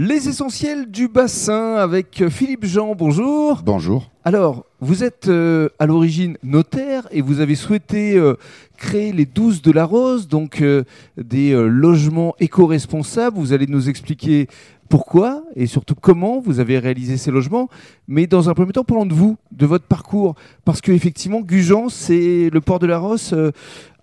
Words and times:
Les 0.00 0.28
essentiels 0.28 0.88
du 0.92 1.08
bassin 1.08 1.74
avec 1.74 2.22
Philippe 2.28 2.64
Jean, 2.64 2.94
bonjour. 2.94 3.62
Bonjour. 3.64 4.12
Alors, 4.24 4.64
vous 4.78 5.02
êtes 5.02 5.26
euh, 5.26 5.70
à 5.80 5.86
l'origine 5.86 6.38
notaire 6.44 7.08
et 7.10 7.20
vous 7.20 7.40
avez 7.40 7.56
souhaité 7.56 8.16
euh, 8.16 8.34
créer 8.76 9.10
les 9.10 9.26
12 9.26 9.60
de 9.60 9.72
la 9.72 9.84
Rose, 9.84 10.28
donc 10.28 10.62
euh, 10.62 10.84
des 11.16 11.52
logements 11.52 12.36
éco-responsables. 12.38 13.36
Vous 13.36 13.52
allez 13.52 13.66
nous 13.66 13.88
expliquer 13.88 14.46
pourquoi 14.88 15.42
et 15.56 15.66
surtout 15.66 15.96
comment 15.96 16.38
vous 16.38 16.60
avez 16.60 16.78
réalisé 16.78 17.16
ces 17.16 17.32
logements. 17.32 17.68
Mais 18.06 18.28
dans 18.28 18.48
un 18.48 18.54
premier 18.54 18.70
temps, 18.70 18.84
parlons 18.84 19.04
de 19.04 19.14
vous, 19.14 19.36
de 19.50 19.66
votre 19.66 19.86
parcours. 19.86 20.36
Parce 20.64 20.80
que 20.80 20.92
effectivement, 20.92 21.40
Gujan, 21.40 21.88
c'est 21.88 22.50
le 22.52 22.60
port 22.60 22.78
de 22.78 22.86
la 22.86 22.98
Rosse, 22.98 23.32
euh, 23.32 23.50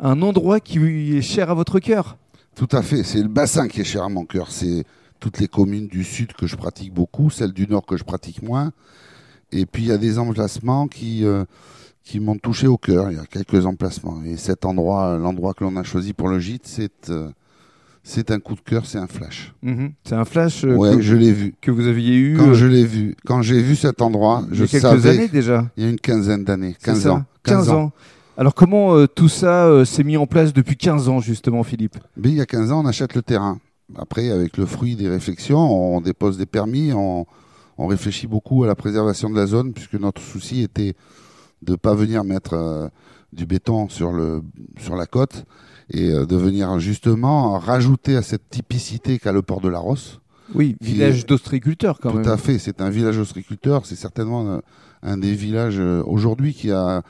un 0.02 0.22
endroit 0.22 0.60
qui 0.60 1.16
est 1.16 1.22
cher 1.22 1.50
à 1.50 1.54
votre 1.54 1.80
cœur. 1.80 2.18
Tout 2.54 2.68
à 2.74 2.82
fait, 2.82 3.04
c'est 3.04 3.22
le 3.22 3.30
bassin 3.30 3.70
qui 3.70 3.80
est 3.80 3.86
cher 3.86 4.04
à 4.04 4.10
mon 4.10 4.26
cœur. 4.26 4.52
C'est 4.52 4.84
toutes 5.20 5.40
les 5.40 5.48
communes 5.48 5.88
du 5.88 6.04
sud 6.04 6.34
que 6.34 6.48
je 6.48 6.56
pratique 6.56 6.94
beaucoup, 6.94 7.30
celles 7.30 7.54
du 7.54 7.68
nord 7.68 7.86
que 7.86 7.98
je 7.98 8.04
pratique 8.04 8.42
moins. 8.42 8.72
Et 9.52 9.66
puis 9.66 9.84
il 9.84 9.90
y 9.90 9.92
a 9.92 9.98
des 9.98 10.20
emplacements 10.20 10.88
qui, 10.88 11.26
euh, 11.26 11.46
qui 12.04 12.20
m'ont 12.20 12.38
touché 12.38 12.68
au 12.68 12.78
cœur. 12.78 13.12
Il 13.12 13.18
y 13.18 13.20
a 13.20 13.26
quelques 13.26 13.66
emplacements. 13.66 14.22
Et 14.24 14.38
cet 14.38 14.66
endroit, 14.66 15.18
l'endroit 15.18 15.54
que 15.54 15.64
l'on 15.64 15.76
a 15.78 15.84
choisi 15.84 16.14
pour 16.14 16.28
le 16.30 16.40
gîte, 16.40 16.68
c'est 16.68 17.10
euh, 17.10 17.30
c'est 18.08 18.30
un 18.30 18.40
coup 18.40 18.54
de 18.54 18.62
cœur, 18.62 18.86
c'est 18.86 19.00
un 19.00 19.08
flash. 19.08 19.52
Mhm. 19.64 19.94
C'est 20.04 20.14
un 20.14 20.26
flash 20.26 20.64
euh, 20.64 20.76
ouais, 20.76 20.96
que, 20.96 21.02
je 21.02 21.16
l'ai 21.16 21.34
vu. 21.34 21.56
que 21.60 21.72
vous 21.72 21.88
aviez 21.88 22.16
eu 22.16 22.38
Quand 22.38 22.54
je 22.54 22.68
l'ai 22.68 22.86
vu, 22.86 23.16
quand 23.26 23.42
j'ai 23.42 23.60
vu 23.60 23.76
cet 23.76 24.00
endroit, 24.00 24.44
il 24.50 24.54
y 24.54 24.58
je 24.58 24.64
a 24.64 24.68
quelques 24.68 24.82
savais. 24.84 25.10
années 25.10 25.28
déjà. 25.28 25.66
Il 25.76 25.84
y 25.84 25.88
a 25.88 25.90
une 25.90 26.00
quinzaine 26.00 26.44
d'années, 26.44 26.76
C'est 26.80 26.86
15 26.86 27.00
ça 27.02 27.14
ans. 27.14 27.26
15 27.44 27.70
ans. 27.72 27.92
Alors 28.38 28.54
comment 28.54 28.96
euh, 28.96 29.08
tout 29.08 29.28
ça 29.30 29.66
euh, 29.66 29.86
s'est 29.86 30.04
mis 30.04 30.18
en 30.18 30.28
place 30.28 30.54
depuis 30.54 30.76
15 30.78 31.10
ans 31.10 31.20
justement, 31.20 31.64
Philippe? 31.64 31.98
Mais 32.16 32.30
il 32.30 32.36
y 32.36 32.42
a 32.42 32.46
15 32.46 32.72
ans, 32.72 32.84
on 32.84 32.86
achète 32.86 33.16
le 33.16 33.24
terrain. 33.24 33.60
Après, 33.96 34.32
avec 34.32 34.58
le 34.58 34.66
fruit 34.66 34.96
des 34.96 35.08
réflexions, 35.08 35.60
on 35.60 36.02
dépose 36.02 36.38
des 36.38 36.46
permis, 36.48 36.92
on, 36.94 37.26
on 37.78 37.88
réfléchit 37.88 38.28
beaucoup 38.28 38.64
à 38.64 38.68
la 38.68 38.76
préservation 38.76 39.30
de 39.30 39.36
la 39.36 39.46
zone, 39.46 39.74
puisque 39.74 39.94
notre 39.96 40.22
souci 40.22 40.62
était 40.62 40.96
de 41.62 41.74
ne 41.74 41.78
pas 41.78 41.94
venir 41.94 42.24
mettre 42.24 42.54
euh, 42.54 42.88
du 43.32 43.46
béton 43.46 43.88
sur, 43.90 44.12
le, 44.12 44.42
sur 44.80 44.96
la 44.96 45.06
côte 45.06 45.46
et 45.92 46.10
euh, 46.10 46.26
de 46.26 46.36
venir 46.36 46.80
justement 46.80 47.60
rajouter 47.60 48.16
à 48.16 48.22
cette 48.22 48.50
typicité 48.50 49.20
qu'a 49.20 49.32
le 49.32 49.42
port 49.42 49.62
de 49.62 49.70
la 49.70 49.80
Rosse. 49.80 50.20
Oui, 50.54 50.76
village 50.82 51.26
d'ostriculteurs 51.26 52.00
quand 52.00 52.12
Tout 52.12 52.18
même. 52.20 52.28
à 52.28 52.38
fait, 52.38 52.60
c'est 52.60 52.82
un 52.82 52.90
village 52.90 53.18
ostréiculteur, 53.18 53.86
c'est 53.86 53.96
certainement 53.96 54.52
un, 54.52 54.62
un 55.04 55.18
des 55.18 55.34
villages 55.34 55.80
euh, 55.80 56.04
aujourd'hui 56.06 56.54
qui 56.54 56.72
a 56.72 57.02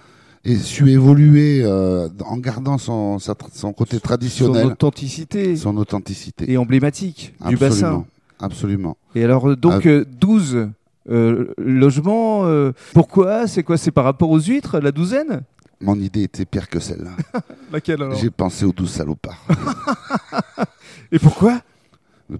et 0.46 0.56
su 0.58 0.90
évoluer 0.92 1.62
euh, 1.64 2.08
en 2.26 2.38
gardant 2.38 2.78
son, 2.78 3.18
son 3.20 3.74
côté 3.74 3.98
Son 3.98 4.02
traditionnel, 4.02 4.66
authenticité 4.68 5.56
son 5.56 5.76
authenticité. 5.78 6.52
et 6.52 6.58
emblématique 6.58 7.34
du 7.48 7.58
bassin. 7.58 8.06
Absolument. 8.40 8.96
Et 9.16 9.23
alors 9.23 9.50
euh, 9.50 9.56
donc 9.56 9.86
Ah. 9.86 9.90
euh, 9.90 10.06
12 10.20 10.70
euh, 11.10 11.54
logements, 11.58 12.46
euh, 12.46 12.72
pourquoi? 12.94 13.48
C'est 13.48 13.64
quoi? 13.64 13.78
C'est 13.78 13.92
par 13.92 14.04
rapport 14.04 14.30
aux 14.30 14.40
huîtres, 14.40 14.80
la 14.80 14.92
douzaine? 14.92 15.42
Mon 15.82 16.00
idée 16.00 16.23
était 16.23 16.46
pire 16.46 16.68
que 16.70 16.80
celle-là. 16.80 17.12
Laquelle 17.72 18.02
alors? 18.02 18.16
J'ai 18.16 18.30
pensé 18.30 18.66
aux 18.66 18.72
douze 18.72 18.92
salopards. 18.92 19.46
Et 21.12 21.20
pourquoi? 21.20 21.62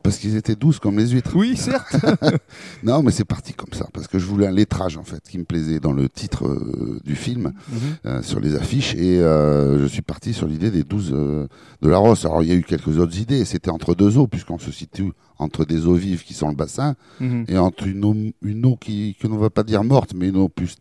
Parce 0.02 0.18
qu'ils 0.18 0.36
étaient 0.36 0.56
douces 0.56 0.80
comme 0.80 0.98
les 0.98 1.10
huîtres. 1.10 1.32
Oui, 1.36 1.56
certes. 1.56 1.96
Non, 2.84 3.04
mais 3.04 3.12
c'est 3.12 3.26
parti 3.26 3.54
comme 3.54 3.74
ça. 3.74 3.88
Parce 3.94 4.08
que 4.08 4.18
je 4.18 4.26
voulais 4.26 4.48
un 4.48 4.52
lettrage, 4.52 4.98
en 4.98 5.04
fait, 5.04 5.22
qui 5.30 5.38
me 5.38 5.44
plaisait 5.44 5.80
dans 5.80 5.94
le 5.94 6.10
titre 6.10 6.48
euh, 6.48 7.00
du 7.04 7.16
film, 7.16 7.54
Mhm. 7.70 7.78
euh, 8.08 8.22
sur 8.24 8.40
les 8.40 8.56
affiches. 8.56 8.96
Et 8.96 9.20
euh, 9.20 9.80
je 9.80 9.86
suis 9.86 10.02
parti 10.02 10.34
sur 10.34 10.48
l'idée 10.48 10.72
des 10.72 10.84
douze 10.84 11.12
euh, 11.14 11.48
de 11.84 11.90
la 11.90 11.98
Rosse. 12.00 12.26
Alors, 12.26 12.42
il 12.42 12.50
y 12.50 12.52
a 12.52 12.56
eu 12.56 12.64
quelques 12.64 12.98
autres 12.98 13.20
idées. 13.20 13.46
C'était 13.46 13.70
entre 13.70 13.94
deux 13.94 14.18
eaux, 14.18 14.28
puisqu'on 14.28 14.58
se 14.58 14.72
situe 14.72 15.12
entre 15.38 15.66
des 15.66 15.86
eaux 15.86 15.94
vives 15.96 16.24
qui 16.24 16.34
sont 16.34 16.50
le 16.50 16.56
bassin 16.56 16.96
Mhm. 17.20 17.46
et 17.48 17.58
entre 17.58 17.86
une 17.88 18.04
eau, 18.06 18.16
une 18.42 18.66
eau 18.66 18.78
qui, 18.78 19.16
que 19.20 19.28
l'on 19.28 19.38
va 19.38 19.50
pas 19.52 19.64
dire 19.64 19.84
morte, 19.84 20.14
mais 20.16 20.30
une 20.30 20.38
eau 20.38 20.50
plus 20.50 20.78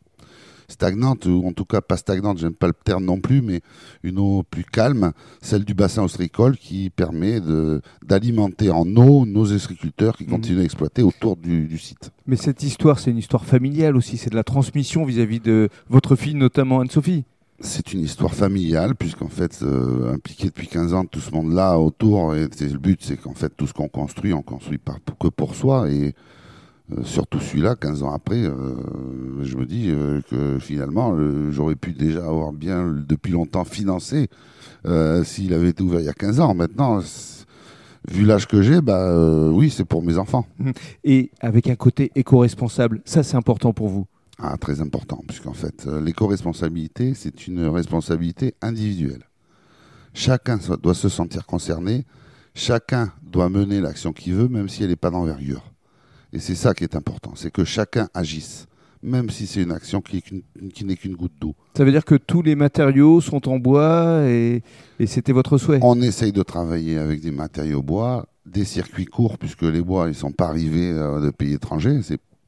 stagnante, 0.68 1.26
ou 1.26 1.46
en 1.46 1.52
tout 1.52 1.64
cas 1.64 1.80
pas 1.80 1.96
stagnante, 1.96 2.38
j'aime 2.38 2.54
pas 2.54 2.66
le 2.66 2.74
terme 2.84 3.04
non 3.04 3.20
plus, 3.20 3.42
mais 3.42 3.60
une 4.02 4.18
eau 4.18 4.42
plus 4.48 4.64
calme, 4.64 5.12
celle 5.42 5.64
du 5.64 5.74
bassin 5.74 6.02
ostricole 6.02 6.56
qui 6.56 6.90
permet 6.90 7.40
d'alimenter 8.02 8.70
en 8.70 8.86
eau 8.96 9.26
nos 9.26 9.52
ostriculteurs 9.52 10.16
qui 10.16 10.24
Mhm. 10.24 10.30
continuent 10.30 10.60
à 10.60 10.64
exploiter 10.64 11.02
autour 11.02 11.36
du, 11.36 11.66
du 11.66 11.78
site. 11.78 12.10
Mais 12.26 12.36
cette 12.36 12.62
histoire, 12.62 12.98
c'est 12.98 13.10
une 13.10 13.18
histoire 13.18 13.44
familiale 13.44 13.96
aussi. 13.96 14.16
C'est 14.16 14.30
de 14.30 14.36
la 14.36 14.44
transmission 14.44 15.04
vis-à-vis 15.04 15.40
de 15.40 15.68
votre 15.88 16.16
fille, 16.16 16.34
notamment 16.34 16.80
Anne-Sophie. 16.80 17.24
C'est 17.60 17.92
une 17.92 18.00
histoire 18.00 18.34
familiale, 18.34 18.96
puisqu'en 18.96 19.28
fait, 19.28 19.60
euh, 19.62 20.12
impliqué 20.12 20.46
depuis 20.48 20.66
15 20.66 20.92
ans, 20.92 21.04
tout 21.04 21.20
ce 21.20 21.30
monde-là 21.30 21.78
autour, 21.78 22.34
et 22.34 22.48
le 22.48 22.78
but, 22.78 22.98
c'est 23.02 23.16
qu'en 23.16 23.34
fait, 23.34 23.52
tout 23.56 23.66
ce 23.68 23.72
qu'on 23.72 23.88
construit, 23.88 24.32
on 24.32 24.42
construit 24.42 24.78
pas 24.78 24.96
que 25.20 25.28
pour 25.28 25.54
soi, 25.54 25.88
et 25.88 26.14
surtout 27.02 27.40
celui-là, 27.40 27.76
15 27.76 28.02
ans 28.02 28.12
après, 28.12 28.42
euh, 28.44 28.74
je 29.42 29.56
me 29.56 29.64
dis 29.64 29.90
euh, 29.90 30.20
que 30.30 30.58
finalement, 30.58 31.14
euh, 31.14 31.50
j'aurais 31.50 31.76
pu 31.76 31.92
déjà 31.92 32.26
avoir 32.26 32.52
bien, 32.52 32.92
depuis 33.08 33.32
longtemps, 33.32 33.64
financé 33.64 34.28
euh, 34.86 35.24
s'il 35.24 35.54
avait 35.54 35.70
été 35.70 35.82
ouvert 35.82 36.00
il 36.00 36.06
y 36.06 36.10
a 36.10 36.14
15 36.14 36.40
ans. 36.40 36.54
Maintenant, 36.54 37.00
vu 38.10 38.24
l'âge 38.24 38.46
que 38.46 38.60
j'ai, 38.62 38.80
bah 38.80 39.08
euh, 39.08 39.50
oui, 39.50 39.70
c'est 39.70 39.84
pour 39.84 40.02
mes 40.02 40.18
enfants. 40.18 40.46
Et 41.04 41.30
avec 41.40 41.68
un 41.68 41.76
côté 41.76 42.10
éco-responsable, 42.14 43.00
ça 43.04 43.22
c'est 43.22 43.36
important 43.36 43.72
pour 43.72 43.88
vous? 43.88 44.06
Ah, 44.38 44.56
très 44.58 44.80
important, 44.80 45.22
puisqu'en 45.26 45.52
fait, 45.54 45.86
euh, 45.86 46.00
l'éco-responsabilité, 46.00 47.14
c'est 47.14 47.46
une 47.46 47.66
responsabilité 47.66 48.54
individuelle. 48.60 49.28
Chacun 50.12 50.58
doit 50.82 50.94
se 50.94 51.08
sentir 51.08 51.46
concerné, 51.46 52.04
chacun 52.54 53.12
doit 53.22 53.48
mener 53.48 53.80
l'action 53.80 54.12
qu'il 54.12 54.34
veut, 54.34 54.48
même 54.48 54.68
si 54.68 54.82
elle 54.82 54.90
n'est 54.90 54.96
pas 54.96 55.10
d'envergure. 55.10 55.73
Et 56.34 56.40
c'est 56.40 56.56
ça 56.56 56.74
qui 56.74 56.82
est 56.84 56.96
important, 56.96 57.32
c'est 57.36 57.52
que 57.52 57.64
chacun 57.64 58.08
agisse, 58.12 58.66
même 59.02 59.30
si 59.30 59.46
c'est 59.46 59.62
une 59.62 59.70
action 59.70 60.00
qui 60.00 60.20
n'est 60.84 60.96
qu'une 60.96 61.14
goutte 61.14 61.32
d'eau. 61.40 61.54
Ça 61.76 61.84
veut 61.84 61.92
dire 61.92 62.04
que 62.04 62.16
tous 62.16 62.42
les 62.42 62.56
matériaux 62.56 63.20
sont 63.20 63.48
en 63.48 63.58
bois 63.60 64.22
et, 64.26 64.62
et 64.98 65.06
c'était 65.06 65.32
votre 65.32 65.58
souhait. 65.58 65.78
On 65.82 66.02
essaye 66.02 66.32
de 66.32 66.42
travailler 66.42 66.98
avec 66.98 67.20
des 67.20 67.30
matériaux 67.30 67.82
bois, 67.82 68.26
des 68.46 68.64
circuits 68.64 69.04
courts, 69.04 69.38
puisque 69.38 69.62
les 69.62 69.80
bois, 69.80 70.08
ils 70.08 70.14
sont 70.16 70.32
pas 70.32 70.48
arrivés 70.48 70.90
euh, 70.90 71.20
de 71.20 71.30
pays 71.30 71.52
étrangers. 71.54 72.00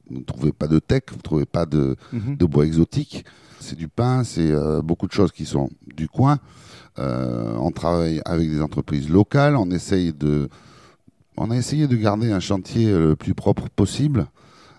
Vous 0.09 0.19
ne 0.19 0.23
trouvez 0.23 0.51
pas 0.51 0.67
de 0.67 0.79
tech, 0.79 1.03
vous 1.11 1.17
ne 1.17 1.21
trouvez 1.21 1.45
pas 1.45 1.65
de, 1.65 1.95
Mhm. 2.11 2.35
de 2.35 2.45
bois 2.45 2.65
exotique. 2.65 3.23
C'est 3.61 3.77
du 3.77 3.87
pain, 3.87 4.23
c'est 4.25 4.51
euh, 4.51 4.81
beaucoup 4.81 5.07
de 5.07 5.13
choses 5.13 5.31
qui 5.31 5.45
sont 5.45 5.69
du 5.95 6.07
coin. 6.09 6.39
Euh, 6.99 7.53
on 7.59 7.71
travaille 7.71 8.21
avec 8.25 8.49
des 8.49 8.61
entreprises 8.61 9.09
locales. 9.09 9.55
On 9.55 9.71
essaye 9.71 10.11
de, 10.13 10.49
on 11.37 11.51
a 11.51 11.55
essayé 11.55 11.87
de 11.87 11.95
garder 11.95 12.31
un 12.31 12.39
chantier 12.39 12.87
euh, 12.87 13.09
le 13.09 13.15
plus 13.15 13.35
propre 13.35 13.69
possible, 13.69 14.27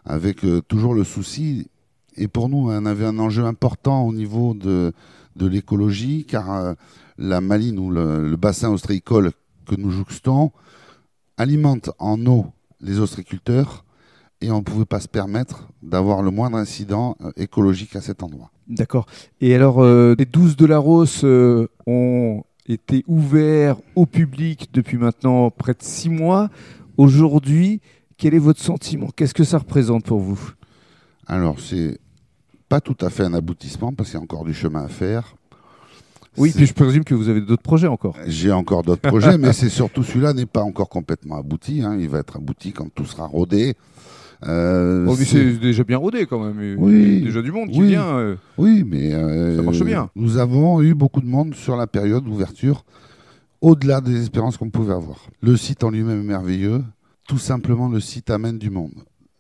avec 0.05 0.45
euh, 0.45 0.61
toujours 0.61 0.95
le 0.95 1.05
souci. 1.05 1.71
Et 2.17 2.27
pour 2.29 2.49
nous, 2.49 2.69
on 2.69 2.87
avait 2.87 3.07
un 3.07 3.19
enjeu 3.19 3.45
important 3.45 4.03
au 4.03 4.13
niveau 4.13 4.55
de, 4.55 4.93
l'écologie, 5.41 6.27
car 6.29 6.53
euh, 6.53 6.75
la 7.17 7.41
Maline 7.41 7.79
ou 7.79 7.91
le, 7.91 8.37
bassin 8.37 8.71
ostréicole 8.71 9.31
que 9.67 9.77
nous 9.77 9.91
jouxtons 9.91 10.51
alimente 11.37 11.91
en 11.99 12.27
eau 12.27 12.47
les 12.81 12.99
ostréiculteurs 12.99 13.85
et 14.41 14.51
on 14.51 14.59
ne 14.59 14.63
pouvait 14.63 14.85
pas 14.85 15.01
se 15.01 15.09
permettre 15.09 15.69
d'avoir 15.83 16.23
le 16.23 16.31
moindre 16.31 16.57
incident 16.57 17.17
écologique 17.37 17.95
à 17.95 18.01
cet 18.01 18.23
endroit. 18.23 18.51
D'accord. 18.69 19.07
Et 19.41 19.55
alors, 19.55 19.83
euh, 19.83 20.15
les 20.19 20.25
12 20.25 20.57
de 20.57 20.67
la 20.67 20.79
Rose 20.79 21.25
ont 21.87 22.43
été 22.69 23.05
ouverts 23.07 23.77
au 23.97 24.07
public 24.07 24.69
depuis 24.73 24.97
maintenant 24.99 25.51
près 25.51 25.73
de 25.73 25.83
six 25.83 26.09
mois. 26.11 26.51
Aujourd'hui, 26.97 27.81
quel 28.17 28.35
est 28.35 28.39
votre 28.39 28.61
sentiment? 28.61 29.09
Qu'est-ce 29.15 29.35
que 29.35 29.45
ça 29.45 29.59
représente 29.59 30.05
pour 30.05 30.19
vous? 30.21 30.53
Alors, 31.27 31.61
c'est 31.61 31.99
pas 32.69 32.81
tout 32.81 32.97
à 33.01 33.11
fait 33.11 33.23
un 33.25 33.35
aboutissement 33.35 33.93
parce 33.93 34.11
qu'il 34.11 34.19
y 34.19 34.21
a 34.21 34.23
encore 34.23 34.45
du 34.45 34.55
chemin 34.55 34.85
à 34.85 34.89
faire. 34.89 35.35
Oui, 36.37 36.53
puis 36.55 36.67
je 36.67 36.75
présume 36.75 37.03
que 37.05 37.15
vous 37.15 37.29
avez 37.29 37.41
d'autres 37.41 37.63
projets 37.63 37.89
encore. 37.89 38.15
J'ai 38.27 38.53
encore 38.53 38.83
d'autres 38.83 39.09
projets, 39.09 39.39
mais 39.39 39.53
c'est 39.53 39.69
surtout 39.69 40.05
celui-là 40.05 40.33
n'est 40.35 40.47
pas 40.47 40.63
encore 40.63 40.89
complètement 40.89 41.37
abouti. 41.37 41.83
hein. 41.83 41.97
Il 41.99 42.09
va 42.09 42.19
être 42.19 42.37
abouti 42.37 42.73
quand 42.73 42.89
tout 42.95 43.05
sera 43.05 43.27
rodé. 43.27 43.75
Euh, 44.47 45.07
Oh, 45.09 45.17
c'est- 45.17 45.59
déjà 45.59 45.83
bien 45.85 45.99
rodé 45.99 46.27
quand 46.27 46.39
même. 46.45 46.61
Il 46.63 46.71
y 46.71 46.75
a 46.75 46.77
Oui. 46.79 47.21
déjà 47.23 47.43
du 47.43 47.51
monde 47.51 47.71
qui 47.71 47.81
Oui. 47.81 47.89
vient. 47.89 48.07
euh. 48.19 48.37
Oui, 48.57 48.85
mais 48.87 49.13
euh, 49.13 49.57
Ça 49.57 49.63
marche 49.63 49.83
bien. 49.83 50.11
Nous 50.15 50.37
avons 50.39 50.81
eu 50.83 50.95
beaucoup 50.95 51.21
de 51.21 51.27
monde 51.27 51.55
sur 51.55 51.77
la 51.77 51.87
période 51.89 52.25
d'ouverture, 52.25 52.85
au-delà 53.61 54.01
des 54.01 54.21
espérances 54.23 54.57
qu'on 54.57 54.71
pouvait 54.71 54.95
avoir. 54.95 55.27
Le 55.43 55.57
site 55.57 55.83
en 55.83 55.91
lui-même 55.91 56.21
est 56.21 56.25
merveilleux. 56.25 56.85
Tout 57.27 57.39
simplement, 57.39 57.89
le 57.89 58.01
site 58.01 58.31
amène 58.31 58.59
du 58.59 58.71
monde. 58.71 58.93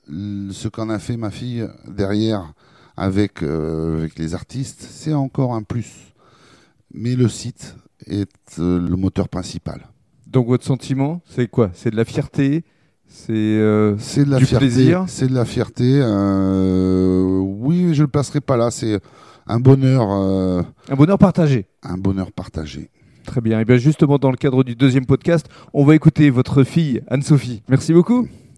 Ce 0.09 0.69
qu'en 0.69 0.89
a 0.89 0.99
fait 0.99 1.17
ma 1.17 1.31
fille 1.31 1.67
derrière 1.87 2.53
avec, 2.97 3.43
avec 3.43 4.19
les 4.19 4.35
artistes, 4.35 4.81
c'est 4.91 5.15
encore 5.15 5.55
un 5.55 5.63
plus. 5.63 6.15
Mais 6.93 7.15
le 7.15 7.29
site 7.29 7.77
est 8.07 8.29
le 8.59 8.97
moteur 8.97 9.29
principal. 9.29 9.87
Donc 10.27 10.49
votre 10.49 10.65
sentiment, 10.65 11.21
c'est 11.27 11.49
quoi? 11.49 11.71
C'est 11.75 11.91
de 11.91 11.97
la 11.97 12.05
fierté? 12.05 12.65
C'est 13.09 13.33
euh, 13.33 13.97
de 13.97 14.31
la 14.31 14.39
Du 14.39 14.47
fierté. 14.47 14.67
plaisir 14.67 15.05
C'est 15.09 15.27
de 15.29 15.35
la 15.35 15.45
fierté. 15.45 16.01
euh, 16.03 17.39
oui, 17.41 17.95
je 17.95 18.01
ne 18.01 18.07
le 18.07 18.09
placerai 18.09 18.41
pas 18.41 18.57
là. 18.57 18.71
C'est 18.71 19.01
un 19.47 19.59
bonheur, 19.61 20.07
euh, 20.13 20.63
un 20.91 20.95
bonheur 20.95 21.19
partagé. 21.19 21.67
un 21.83 21.97
bonheur 21.97 22.31
partagé. 22.33 22.91
Très 23.25 23.41
bien. 23.41 23.61
Et 23.61 23.65
bien 23.65 23.77
justement, 23.77 24.19
dans 24.19 24.31
le 24.31 24.37
cadre 24.37 24.63
du 24.65 24.75
deuxième 24.75 25.07
podcast, 25.07 25.47
on 25.75 25.85
va 25.85 25.95
écouter 25.95 26.31
votre 26.31 26.65
fille 26.65 27.03
Anne-Sophie. 27.09 27.63
Merci 27.69 27.93
beaucoup. 27.93 28.27